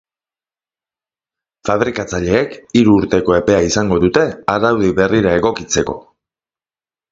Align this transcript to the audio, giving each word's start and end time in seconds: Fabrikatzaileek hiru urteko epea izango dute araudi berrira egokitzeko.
Fabrikatzaileek 1.69 2.57
hiru 2.81 2.97
urteko 3.03 3.37
epea 3.41 3.61
izango 3.69 4.01
dute 4.07 4.25
araudi 4.57 4.93
berrira 5.03 5.37
egokitzeko. 5.43 5.99